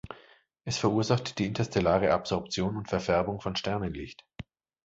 Es 0.65 0.79
verursacht 0.79 1.37
die 1.37 1.45
interstellare 1.45 2.11
Absorption 2.11 2.75
und 2.75 2.89
Verfärbung 2.89 3.39
von 3.39 3.55
Sternenlicht. 3.55 4.25